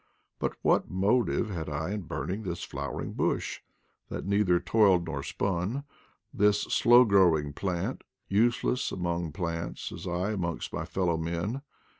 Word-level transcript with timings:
But 0.39 0.53
what 0.63 0.89
motive 0.89 1.51
had 1.51 1.69
I 1.69 1.91
in 1.91 2.01
burning 2.07 2.41
this 2.41 2.63
flowering 2.63 3.13
bush 3.13 3.59
that 4.09 4.25
neither 4.25 4.59
toiled 4.59 5.05
nor 5.05 5.21
spun, 5.21 5.83
this 6.33 6.61
slow 6.63 7.05
growing 7.05 7.53
plant, 7.53 8.03
useless 8.27 8.91
amongst 8.91 9.35
plants 9.35 9.91
as 9.91 10.07
I 10.07 10.31
amongst 10.31 10.73
my 10.73 10.85
fellow 10.85 11.17
men! 11.17 11.61